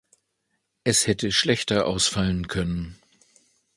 Es 0.83 1.05
hätte 1.05 1.31
schlechter 1.31 1.85
ausfallen 1.85 2.47
können. 2.47 2.97